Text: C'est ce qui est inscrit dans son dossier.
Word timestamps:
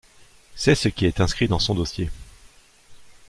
C'est 0.55 0.73
ce 0.73 0.89
qui 0.89 1.05
est 1.05 1.19
inscrit 1.21 1.47
dans 1.47 1.59
son 1.59 1.75
dossier. 1.75 2.09